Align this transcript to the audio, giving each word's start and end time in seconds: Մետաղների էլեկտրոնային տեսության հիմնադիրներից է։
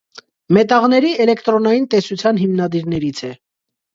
Մետաղների 0.55 1.09
էլեկտրոնային 1.25 1.85
տեսության 1.93 2.41
հիմնադիրներից 2.45 3.23
է։ 3.31 3.33